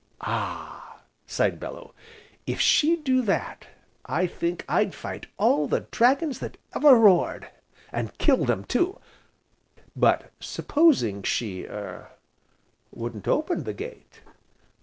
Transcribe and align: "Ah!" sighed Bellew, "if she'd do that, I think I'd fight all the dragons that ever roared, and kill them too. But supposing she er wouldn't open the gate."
"Ah!" 0.21 1.01
sighed 1.27 1.59
Bellew, 1.59 1.93
"if 2.47 2.59
she'd 2.59 3.03
do 3.03 3.21
that, 3.21 3.67
I 4.03 4.25
think 4.25 4.65
I'd 4.67 4.95
fight 4.95 5.27
all 5.37 5.67
the 5.67 5.81
dragons 5.91 6.39
that 6.39 6.57
ever 6.75 6.95
roared, 6.95 7.51
and 7.91 8.17
kill 8.17 8.45
them 8.45 8.65
too. 8.65 8.99
But 9.95 10.31
supposing 10.39 11.21
she 11.21 11.65
er 11.67 12.07
wouldn't 12.91 13.27
open 13.27 13.63
the 13.63 13.75
gate." 13.75 14.21